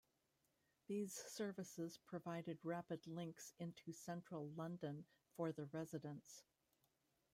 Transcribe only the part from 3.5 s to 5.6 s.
into central London for